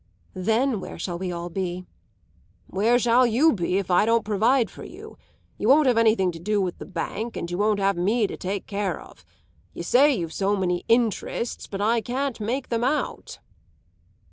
"Then 0.33 0.79
where 0.79 0.97
shall 0.97 1.19
we 1.19 1.31
all 1.31 1.51
be?" 1.51 1.85
"Where 2.65 2.97
shall 2.97 3.27
you 3.27 3.53
be 3.53 3.77
if 3.77 3.91
I 3.91 4.03
don't 4.03 4.25
provide 4.25 4.71
for 4.71 4.83
you? 4.83 5.15
You 5.59 5.67
won't 5.69 5.85
have 5.85 5.95
anything 5.99 6.31
to 6.31 6.39
do 6.39 6.59
with 6.59 6.79
the 6.79 6.87
bank, 6.87 7.37
and 7.37 7.51
you 7.51 7.59
won't 7.59 7.77
have 7.79 7.97
me 7.97 8.25
to 8.25 8.35
take 8.35 8.65
care 8.65 8.99
of. 8.99 9.23
You 9.75 9.83
say 9.83 10.11
you've 10.11 10.33
so 10.33 10.55
many 10.55 10.85
interests; 10.87 11.67
but 11.67 11.81
I 11.81 12.01
can't 12.01 12.39
make 12.39 12.69
them 12.69 12.83
out." 12.83 13.37